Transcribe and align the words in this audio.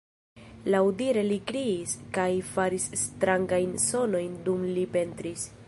Laŭdire 0.75 1.23
li 1.27 1.37
kriis 1.51 1.93
kaj 2.17 2.27
faris 2.55 2.89
strangajn 3.03 3.77
sonojn 3.87 4.35
dum 4.49 4.65
li 4.79 4.91
pentris. 4.97 5.49